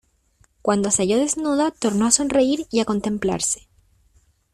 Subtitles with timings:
[0.63, 3.67] cuando se halló desnuda tornó a sonreír y a contemplarse.